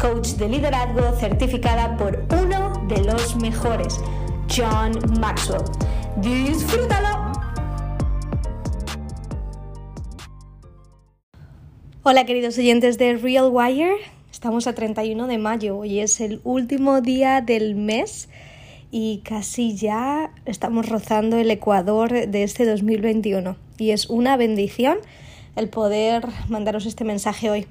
coach 0.00 0.28
de 0.38 0.48
liderazgo 0.48 1.14
certificada 1.16 1.94
por 1.98 2.24
uno 2.42 2.86
de 2.88 3.04
los 3.04 3.36
mejores, 3.36 4.00
John 4.48 4.92
Maxwell. 5.20 5.62
¡Disfrútalo! 6.16 7.32
Hola 12.02 12.24
queridos 12.24 12.56
oyentes 12.56 12.96
de 12.96 13.18
Real 13.18 13.50
Wire, 13.52 13.96
estamos 14.32 14.66
a 14.66 14.74
31 14.74 15.26
de 15.26 15.36
mayo, 15.36 15.76
hoy 15.76 16.00
es 16.00 16.22
el 16.22 16.40
último 16.44 17.02
día 17.02 17.42
del 17.42 17.74
mes 17.74 18.30
y 18.90 19.20
casi 19.22 19.76
ya 19.76 20.32
estamos 20.46 20.88
rozando 20.88 21.36
el 21.36 21.50
ecuador 21.50 22.10
de 22.26 22.42
este 22.42 22.64
2021 22.64 23.54
y 23.76 23.90
es 23.90 24.08
una 24.08 24.38
bendición 24.38 24.96
el 25.56 25.68
poder 25.68 26.26
mandaros 26.48 26.86
este 26.86 27.04
mensaje 27.04 27.50
hoy. 27.50 27.66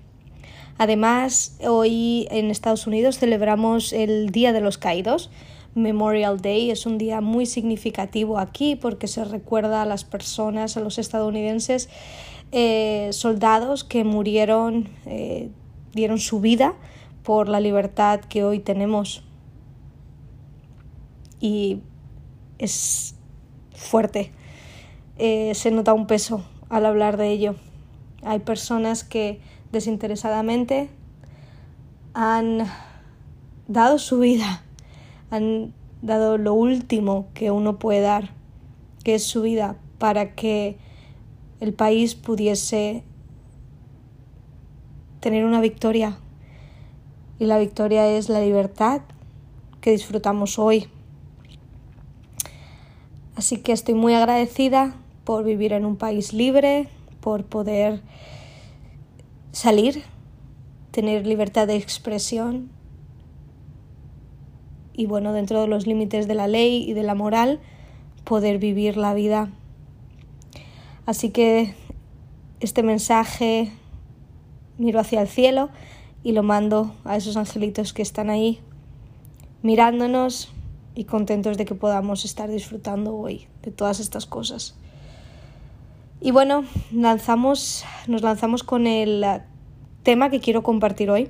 Además, 0.80 1.58
hoy 1.68 2.26
en 2.32 2.50
Estados 2.50 2.88
Unidos 2.88 3.20
celebramos 3.20 3.92
el 3.92 4.30
Día 4.30 4.54
de 4.54 4.62
los 4.62 4.78
Caídos. 4.78 5.30
Memorial 5.76 6.40
Day 6.40 6.72
es 6.72 6.86
un 6.86 6.98
día 6.98 7.20
muy 7.20 7.46
significativo 7.46 8.40
aquí 8.40 8.78
porque 8.78 9.08
se 9.08 9.26
recuerda 9.26 9.82
a 9.82 9.86
las 9.86 10.06
personas, 10.06 10.78
a 10.78 10.80
los 10.80 10.98
estadounidenses, 10.98 11.90
eh, 12.54 13.10
soldados 13.12 13.84
que 13.84 14.06
murieron, 14.06 14.88
eh, 15.06 15.50
dieron 15.92 16.18
su 16.18 16.40
vida 16.40 16.76
por 17.24 17.50
la 17.50 17.60
libertad 17.60 18.22
que 18.22 18.46
hoy 18.46 18.60
tenemos. 18.60 19.26
Y 21.42 21.82
es 22.58 23.16
fuerte. 23.76 24.32
Eh, 25.18 25.52
se 25.56 25.72
nota 25.72 25.92
un 25.92 26.08
peso 26.08 26.46
al 26.70 26.86
hablar 26.86 27.18
de 27.18 27.32
ello. 27.32 27.56
Hay 28.24 28.40
personas 28.40 29.04
que 29.04 29.42
desinteresadamente 29.72 30.90
han 32.14 32.66
dado 33.68 34.00
su 34.00 34.20
vida, 34.20 34.64
han 35.30 35.74
dado 36.02 36.38
lo 36.38 36.54
último 36.54 37.28
que 37.34 37.52
uno 37.52 37.78
puede 37.78 38.02
dar, 38.02 38.32
que 39.04 39.16
es 39.16 39.24
su 39.24 39.42
vida, 39.42 39.76
para 39.98 40.34
que 40.34 40.78
el 41.60 41.74
país 41.74 42.16
pudiese 42.16 43.04
tener 45.20 45.46
una 45.46 45.62
victoria. 45.62 46.18
Y 47.40 47.46
la 47.46 47.58
victoria 47.58 48.08
es 48.08 48.30
la 48.30 48.42
libertad 48.42 49.02
que 49.82 49.92
disfrutamos 49.92 50.60
hoy. 50.60 50.88
Así 53.36 53.58
que 53.58 53.72
estoy 53.72 53.94
muy 53.94 54.14
agradecida 54.14 54.96
por 55.24 55.46
vivir 55.46 55.72
en 55.74 55.86
un 55.86 55.96
país 55.96 56.34
libre, 56.34 56.90
por 57.22 57.46
poder 57.46 58.02
salir, 59.52 60.04
tener 60.92 61.26
libertad 61.26 61.68
de 61.68 61.76
expresión 61.76 62.70
y 64.94 65.06
bueno, 65.06 65.32
dentro 65.32 65.62
de 65.62 65.68
los 65.68 65.88
límites 65.88 66.28
de 66.28 66.36
la 66.36 66.48
ley 66.48 66.84
y 66.90 66.94
de 66.94 67.04
la 67.04 67.16
moral, 67.16 67.62
poder 68.26 68.58
vivir 68.58 68.98
la 68.98 69.14
vida. 69.14 69.50
Así 71.06 71.30
que 71.30 71.74
este 72.60 72.84
mensaje 72.84 73.72
miro 74.78 75.00
hacia 75.00 75.22
el 75.22 75.30
cielo 75.30 75.70
y 76.22 76.34
lo 76.34 76.44
mando 76.44 76.94
a 77.06 77.16
esos 77.16 77.38
angelitos 77.38 77.94
que 77.94 78.02
están 78.02 78.30
ahí 78.30 78.60
mirándonos 79.62 80.50
y 80.96 81.06
contentos 81.06 81.58
de 81.58 81.64
que 81.64 81.76
podamos 81.76 82.26
estar 82.26 82.50
disfrutando 82.50 83.16
hoy 83.16 83.48
de 83.64 83.72
todas 83.72 84.02
estas 84.02 84.26
cosas. 84.26 84.76
Y 86.22 86.32
bueno, 86.32 86.66
lanzamos, 86.92 87.86
nos 88.08 88.22
lanzamos 88.22 88.64
con 88.64 88.88
el 88.88 89.26
tema 90.04 90.30
que 90.30 90.42
quiero 90.42 90.64
compartir 90.64 91.10
hoy, 91.10 91.30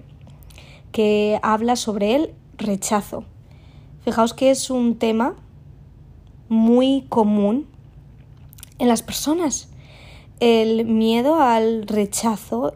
que 0.92 1.40
habla 1.44 1.76
sobre 1.76 2.16
el 2.16 2.34
rechazo. 2.58 3.24
Fijaos 4.04 4.34
que 4.34 4.50
es 4.50 4.72
un 4.72 4.98
tema 4.98 5.36
muy 6.48 7.06
común 7.08 7.68
en 8.80 8.88
las 8.88 9.04
personas. 9.04 9.70
El 10.40 10.86
miedo 10.86 11.40
al 11.40 11.86
rechazo 11.86 12.74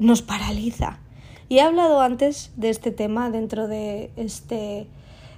nos 0.00 0.22
paraliza. 0.22 0.98
Y 1.48 1.58
he 1.58 1.60
hablado 1.60 2.00
antes 2.00 2.50
de 2.56 2.70
este 2.70 2.90
tema 2.90 3.30
dentro 3.30 3.68
de 3.68 4.10
este, 4.16 4.88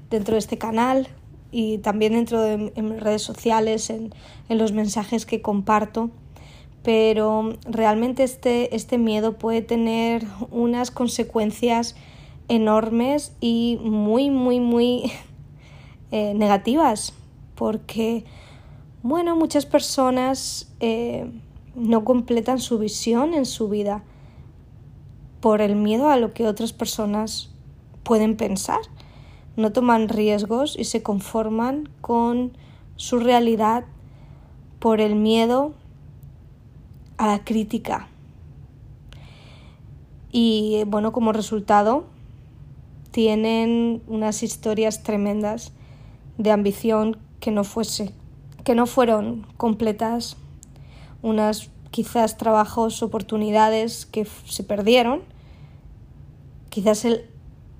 dentro 0.09 0.36
de 0.36 0.38
este 0.38 0.56
canal 0.56 1.09
y 1.53 1.79
también 1.79 2.15
dentro 2.15 2.43
de 2.43 2.73
redes 2.99 3.23
sociales, 3.23 3.91
en, 3.91 4.13
en 4.49 4.59
los 4.59 4.73
mensajes 4.73 5.27
que 5.27 5.41
comparto 5.41 6.11
pero 6.83 7.53
realmente 7.65 8.25
este, 8.25 8.75
este 8.75 8.99
miedo 8.99 9.39
puede 9.39 9.63
tener 9.63 10.25
unas 10.51 10.91
consecuencias 10.91 11.95
enormes 12.49 13.33
y 13.41 13.79
muy, 13.83 14.31
muy, 14.31 14.61
muy 14.61 15.13
eh, 16.11 16.35
negativas, 16.35 17.15
porque, 17.55 18.25
bueno, 19.03 19.37
muchas 19.37 19.65
personas 19.65 20.73
eh, 20.81 21.31
no 21.77 22.05
completan 22.05 22.59
su 22.59 22.79
visión 22.79 23.34
en 23.34 23.47
su 23.47 23.69
vida 23.69 24.03
por 25.41 25.61
el 25.61 25.77
miedo 25.77 26.11
a 26.11 26.17
lo 26.17 26.33
que 26.33 26.47
otras 26.47 26.73
personas 26.73 27.51
pueden 28.03 28.37
pensar. 28.37 28.81
No 29.57 29.73
toman 29.73 30.09
riesgos 30.09 30.77
y 30.79 30.85
se 30.85 31.03
conforman 31.03 31.89
con 32.01 32.57
su 32.97 33.19
realidad 33.19 33.85
por 34.79 35.01
el 35.01 35.15
miedo 35.15 35.75
a 37.19 37.27
la 37.27 37.45
crítica. 37.45 38.09
Y 40.33 40.83
bueno, 40.87 41.13
como 41.13 41.33
resultado, 41.33 42.07
tienen 43.11 44.03
unas 44.07 44.43
historias 44.43 45.03
tremendas 45.03 45.73
de 46.39 46.51
ambición 46.51 47.19
que 47.41 47.51
no 47.51 47.65
fuese, 47.65 48.15
que 48.65 48.75
no 48.75 48.87
fueron 48.87 49.47
completas, 49.59 50.37
unas 51.21 51.71
quizás 51.91 52.39
trabajos, 52.39 53.03
oportunidades 53.03 54.07
que 54.07 54.27
se 54.47 54.65
perdieron, 54.65 55.21
quizás 56.71 57.05
el 57.05 57.27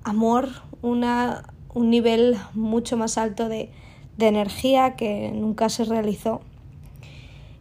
amor, 0.03 0.49
una, 0.81 1.52
un 1.73 1.89
nivel 1.89 2.37
mucho 2.53 2.97
más 2.97 3.17
alto 3.17 3.49
de, 3.49 3.71
de 4.17 4.27
energía 4.27 4.95
que 4.95 5.31
nunca 5.31 5.69
se 5.69 5.85
realizó. 5.85 6.41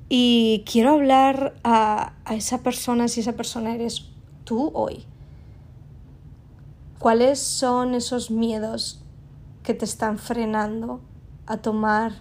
Y 0.08 0.64
quiero 0.70 0.90
hablar 0.90 1.54
a, 1.64 2.12
esa 2.30 2.62
persona, 2.62 3.08
si 3.08 3.20
esa 3.20 3.32
persona 3.32 3.74
eres 3.74 4.10
tú 4.44 4.70
hoy. 4.74 5.04
¿Cuáles 6.98 7.38
son 7.38 7.94
esos 7.94 8.30
miedos 8.30 9.02
que 9.62 9.74
te 9.74 9.84
están 9.84 10.18
frenando 10.18 11.00
a 11.46 11.56
tomar 11.56 12.12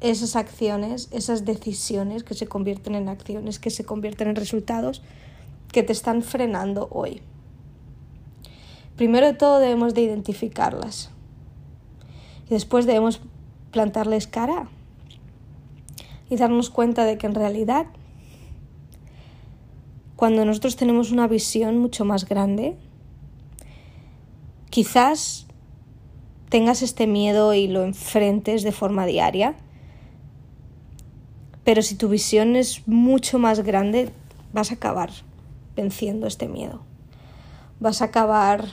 esas 0.00 0.36
acciones, 0.36 1.08
esas 1.12 1.44
decisiones 1.44 2.24
que 2.24 2.34
se 2.34 2.46
convierten 2.46 2.94
en 2.94 3.08
acciones, 3.08 3.58
que 3.58 3.70
se 3.70 3.84
convierten 3.84 4.28
en 4.28 4.36
resultados, 4.36 5.02
que 5.72 5.82
te 5.82 5.92
están 5.92 6.22
frenando 6.22 6.88
hoy? 6.90 7.22
Primero 8.96 9.26
de 9.26 9.34
todo 9.34 9.58
debemos 9.58 9.94
de 9.94 10.02
identificarlas 10.02 11.13
y 12.46 12.50
después 12.50 12.86
debemos 12.86 13.20
plantarles 13.70 14.26
cara 14.26 14.68
y 16.28 16.36
darnos 16.36 16.70
cuenta 16.70 17.04
de 17.04 17.18
que 17.18 17.26
en 17.26 17.34
realidad 17.34 17.86
cuando 20.16 20.44
nosotros 20.44 20.76
tenemos 20.76 21.10
una 21.10 21.26
visión 21.26 21.78
mucho 21.78 22.04
más 22.04 22.26
grande, 22.26 22.76
quizás 24.70 25.46
tengas 26.48 26.82
este 26.82 27.06
miedo 27.06 27.52
y 27.52 27.66
lo 27.66 27.82
enfrentes 27.82 28.62
de 28.62 28.72
forma 28.72 29.06
diaria. 29.06 29.56
Pero 31.64 31.82
si 31.82 31.96
tu 31.96 32.08
visión 32.08 32.56
es 32.56 32.86
mucho 32.86 33.38
más 33.38 33.60
grande, 33.60 34.12
vas 34.52 34.70
a 34.70 34.74
acabar 34.74 35.10
venciendo 35.74 36.26
este 36.26 36.46
miedo. 36.46 36.80
Vas 37.80 38.02
a 38.02 38.06
acabar 38.06 38.64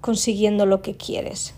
consiguiendo 0.00 0.66
lo 0.66 0.82
que 0.82 0.96
quieres. 0.96 1.54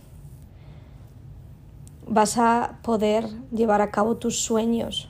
Vas 2.06 2.38
a 2.38 2.78
poder 2.82 3.28
llevar 3.50 3.80
a 3.80 3.90
cabo 3.90 4.16
tus 4.16 4.38
sueños. 4.38 5.08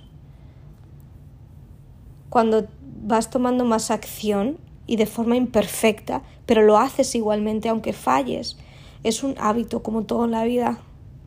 Cuando 2.31 2.67
vas 3.03 3.31
tomando 3.31 3.65
más 3.65 3.91
acción 3.91 4.59
y 4.87 4.97
de 4.97 5.07
forma 5.07 5.37
imperfecta, 5.37 6.23
pero 6.47 6.63
lo 6.63 6.79
haces 6.79 7.15
igualmente 7.15 7.69
aunque 7.69 7.93
falles. 7.93 8.57
Es 9.03 9.23
un 9.23 9.35
hábito, 9.39 9.83
como 9.83 10.05
todo 10.05 10.25
en 10.25 10.31
la 10.33 10.45
vida. 10.45 10.79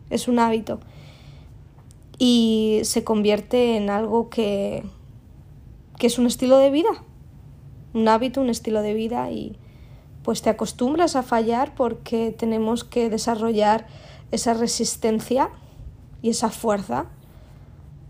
Es 0.10 0.28
un 0.28 0.40
hábito. 0.40 0.80
Y 2.18 2.82
se 2.84 3.04
convierte 3.04 3.78
en 3.78 3.90
algo 3.90 4.30
que, 4.30 4.84
que 5.98 6.08
es 6.08 6.18
un 6.20 6.26
estilo 6.26 6.58
de 6.58 6.72
vida. 6.72 6.90
Un 7.94 8.08
hábito, 8.08 8.42
un 8.42 8.50
estilo 8.50 8.82
de 8.82 8.94
vida 8.94 9.32
y 9.32 9.58
pues 10.24 10.42
te 10.42 10.50
acostumbras 10.50 11.16
a 11.16 11.24
fallar 11.24 11.74
porque 11.76 12.36
tenemos 12.38 12.84
que 12.84 13.10
desarrollar 13.10 13.88
esa 14.32 14.54
resistencia 14.54 15.50
y 16.22 16.30
esa 16.30 16.50
fuerza 16.50 17.06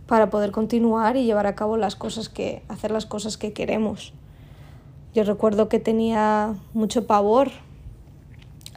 para 0.07 0.29
poder 0.29 0.51
continuar 0.51 1.17
y 1.17 1.25
llevar 1.25 1.45
a 1.45 1.55
cabo 1.55 1.77
las 1.77 1.95
cosas 1.95 2.29
que 2.29 2.63
hacer 2.67 2.91
las 2.91 3.05
cosas 3.05 3.37
que 3.37 3.53
queremos. 3.53 4.13
Yo 5.13 5.23
recuerdo 5.23 5.69
que 5.69 5.79
tenía 5.79 6.55
mucho 6.73 7.05
pavor 7.05 7.51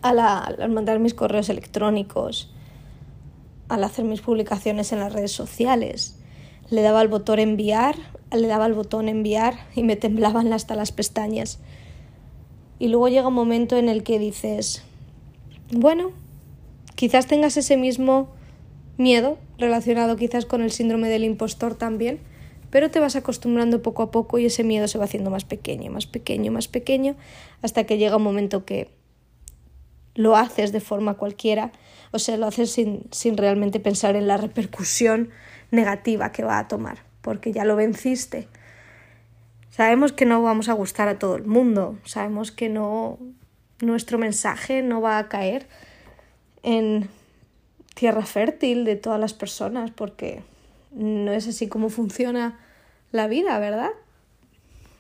al 0.03 0.71
mandar 0.71 0.99
mis 0.99 1.15
correos 1.15 1.49
electrónicos, 1.49 2.53
al 3.69 3.85
hacer 3.85 4.05
mis 4.05 4.21
publicaciones 4.21 4.93
en 4.93 5.01
las 5.01 5.13
redes 5.13 5.33
sociales. 5.33 6.19
Le 6.71 6.83
daba 6.83 7.01
el 7.03 7.09
botón 7.09 7.39
enviar, 7.39 7.97
le 8.31 8.47
daba 8.47 8.67
el 8.67 8.75
botón 8.75 9.09
enviar 9.09 9.55
y 9.75 9.83
me 9.83 9.97
temblaban 9.97 10.53
hasta 10.53 10.75
las 10.75 10.93
pestañas. 10.93 11.61
Y 12.79 12.89
luego 12.89 13.09
llega 13.09 13.29
un 13.29 13.35
momento 13.35 13.77
en 13.77 13.89
el 13.89 14.03
que 14.03 14.19
dices, 14.19 14.83
bueno, 15.71 16.11
quizás 16.95 17.27
tengas 17.27 17.57
ese 17.57 17.77
mismo 17.77 18.31
miedo 18.97 19.39
relacionado 19.59 20.17
quizás 20.17 20.47
con 20.47 20.63
el 20.63 20.71
síndrome 20.71 21.09
del 21.09 21.25
impostor 21.25 21.75
también, 21.75 22.21
pero 22.71 22.91
te 22.91 23.01
vas 23.01 23.17
acostumbrando 23.17 23.83
poco 23.83 24.03
a 24.03 24.11
poco 24.11 24.39
y 24.39 24.47
ese 24.47 24.65
miedo 24.65 24.89
se 24.89 24.99
va 24.99 25.05
haciendo 25.05 25.31
más 25.31 25.45
pequeño, 25.45 25.91
más 25.93 26.07
pequeño, 26.07 26.53
más 26.53 26.69
pequeño, 26.69 27.17
hasta 27.61 27.85
que 27.85 27.99
llega 27.99 28.17
un 28.17 28.23
momento 28.23 28.65
que 28.65 28.91
lo 30.15 30.37
haces 30.37 30.73
de 30.73 30.81
forma 30.81 31.15
cualquiera, 31.15 31.73
o 32.13 32.19
sea, 32.19 32.37
lo 32.37 32.47
haces 32.47 32.71
sin, 32.71 33.05
sin 33.11 33.37
realmente 33.37 33.81
pensar 33.81 34.17
en 34.17 34.27
la 34.27 34.37
repercusión 34.37 35.31
negativa 35.71 36.33
que 36.33 36.45
va 36.45 36.59
a 36.59 36.69
tomar, 36.69 36.99
porque 37.21 37.53
ya 37.53 37.65
lo 37.65 37.77
venciste. 37.77 38.49
Sabemos 39.71 40.13
que 40.13 40.27
no 40.27 40.43
vamos 40.43 40.69
a 40.69 40.75
gustar 40.75 41.09
a 41.09 41.19
todo 41.19 41.37
el 41.37 41.45
mundo, 41.45 41.99
sabemos 42.05 42.53
que 42.53 42.69
no 42.69 43.19
nuestro 43.81 44.19
mensaje 44.19 44.83
no 44.83 45.01
va 45.01 45.19
a 45.19 45.29
caer 45.29 45.67
en 46.63 47.09
tierra 47.95 48.25
fértil 48.25 48.85
de 48.85 48.97
todas 48.97 49.21
las 49.21 49.35
personas, 49.35 49.91
porque 49.91 50.43
no 50.93 51.33
es 51.33 51.49
así 51.49 51.69
como 51.69 51.89
funciona 51.89 52.59
la 53.11 53.27
vida, 53.27 53.59
¿verdad? 53.59 53.91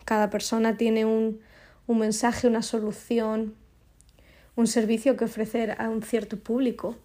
Cada 0.04 0.30
persona 0.30 0.76
tiene 0.76 1.04
un, 1.04 1.40
un 1.86 1.98
mensaje, 1.98 2.46
una 2.46 2.62
solución, 2.62 3.54
un 4.56 4.66
servicio 4.66 5.16
que 5.16 5.24
ofrecer 5.24 5.80
a 5.80 5.88
un 5.88 6.02
cierto 6.02 6.38
público. 6.38 6.96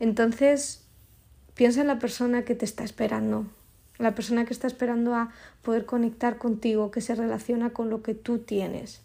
Entonces, 0.00 0.84
piensa 1.54 1.80
en 1.80 1.86
la 1.86 1.98
persona 1.98 2.44
que 2.44 2.54
te 2.54 2.64
está 2.64 2.84
esperando, 2.84 3.46
la 3.98 4.14
persona 4.14 4.44
que 4.44 4.52
está 4.52 4.66
esperando 4.66 5.14
a 5.14 5.30
poder 5.62 5.86
conectar 5.86 6.38
contigo, 6.38 6.90
que 6.90 7.00
se 7.00 7.14
relaciona 7.14 7.70
con 7.70 7.90
lo 7.90 8.02
que 8.02 8.14
tú 8.14 8.38
tienes. 8.38 9.02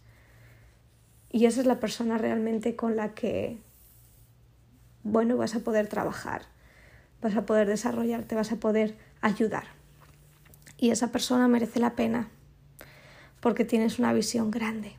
Y 1.32 1.46
esa 1.46 1.62
es 1.62 1.66
la 1.66 1.80
persona 1.80 2.18
realmente 2.18 2.76
con 2.76 2.96
la 2.96 3.14
que, 3.14 3.58
bueno, 5.04 5.38
vas 5.38 5.56
a 5.56 5.60
poder 5.60 5.88
trabajar 5.88 6.44
vas 7.24 7.36
a 7.38 7.46
poder 7.46 7.68
desarrollarte, 7.68 8.36
vas 8.36 8.52
a 8.52 8.58
poder 8.58 8.98
ayudar. 9.22 9.64
Y 10.78 10.92
esa 10.92 11.12
persona 11.12 11.48
merece 11.48 11.80
la 11.80 11.96
pena 11.96 12.30
porque 13.40 13.66
tienes 13.66 13.98
una 13.98 14.14
visión 14.14 14.52
grande 14.52 14.94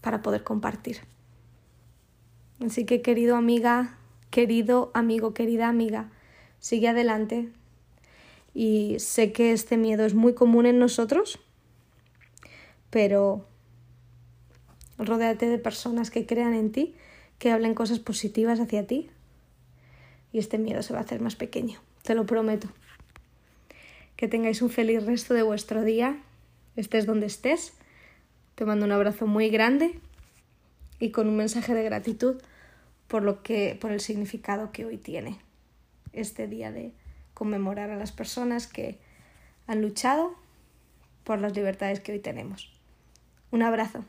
para 0.00 0.22
poder 0.22 0.42
compartir. 0.42 1.00
Así 2.64 2.86
que 2.86 3.02
querido 3.02 3.36
amiga, 3.36 3.98
querido 4.30 4.90
amigo, 4.94 5.34
querida 5.34 5.68
amiga, 5.68 6.10
sigue 6.58 6.88
adelante. 6.88 7.50
Y 8.54 8.96
sé 8.98 9.32
que 9.32 9.52
este 9.52 9.76
miedo 9.76 10.06
es 10.06 10.14
muy 10.14 10.34
común 10.34 10.64
en 10.64 10.78
nosotros, 10.78 11.38
pero 12.88 13.46
rodéate 14.96 15.46
de 15.46 15.58
personas 15.58 16.10
que 16.10 16.24
crean 16.24 16.54
en 16.54 16.72
ti, 16.72 16.94
que 17.38 17.50
hablen 17.50 17.74
cosas 17.74 17.98
positivas 17.98 18.60
hacia 18.60 18.86
ti, 18.86 19.10
y 20.32 20.38
este 20.38 20.58
miedo 20.58 20.82
se 20.82 20.92
va 20.92 21.00
a 21.00 21.02
hacer 21.02 21.20
más 21.20 21.36
pequeño, 21.36 21.80
te 22.02 22.14
lo 22.14 22.26
prometo. 22.26 22.68
Que 24.16 24.28
tengáis 24.28 24.62
un 24.62 24.70
feliz 24.70 25.04
resto 25.04 25.34
de 25.34 25.42
vuestro 25.42 25.82
día, 25.82 26.18
estés 26.76 27.06
donde 27.06 27.26
estés. 27.26 27.74
Te 28.54 28.64
mando 28.64 28.86
un 28.86 28.92
abrazo 28.92 29.26
muy 29.26 29.50
grande 29.50 29.98
y 30.98 31.10
con 31.10 31.28
un 31.28 31.36
mensaje 31.36 31.74
de 31.74 31.82
gratitud 31.82 32.40
por 33.08 33.22
lo 33.22 33.42
que 33.42 33.76
por 33.80 33.92
el 33.92 34.00
significado 34.00 34.72
que 34.72 34.84
hoy 34.84 34.96
tiene 34.96 35.38
este 36.12 36.48
día 36.48 36.72
de 36.72 36.92
conmemorar 37.34 37.90
a 37.90 37.96
las 37.96 38.12
personas 38.12 38.66
que 38.66 38.98
han 39.66 39.82
luchado 39.82 40.34
por 41.24 41.38
las 41.38 41.54
libertades 41.54 42.00
que 42.00 42.12
hoy 42.12 42.18
tenemos. 42.18 42.72
Un 43.50 43.62
abrazo. 43.62 44.04